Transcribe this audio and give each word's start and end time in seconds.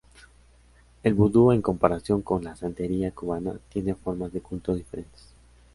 El 1.03 1.13
vudú, 1.13 1.51
en 1.51 1.61
comparación 1.61 2.23
con 2.23 2.43
la 2.43 2.55
santería 2.55 3.11
cubana, 3.11 3.59
tiene 3.69 3.93
formas 3.93 4.33
de 4.33 4.41
culto 4.41 4.73
diferentes. 4.73 5.29